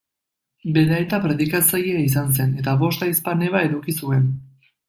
[0.77, 4.29] Bere aita predikatzailea izan zen, eta bost ahizpa-neba eduki zuen.